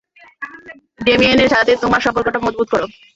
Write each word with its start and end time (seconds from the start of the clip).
ডেমিয়েনের 1.05 1.49
সাথে 1.53 1.71
তোমার 1.83 2.03
সম্পর্কটা 2.05 2.39
মজবুত 2.41 2.67
করো। 2.73 2.87